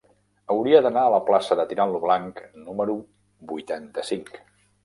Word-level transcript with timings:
Hauria 0.53 0.79
d'anar 0.85 1.03
a 1.09 1.11
la 1.15 1.19
plaça 1.27 1.57
de 1.59 1.67
Tirant 1.73 1.93
lo 1.97 2.01
Blanc 2.07 2.43
número 2.65 2.97
vuitanta-cinc. 3.53 4.35